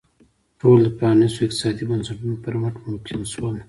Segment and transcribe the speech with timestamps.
[0.61, 3.55] ټول د پرانیستو اقتصادي بنسټونو پر مټ ممکن شول.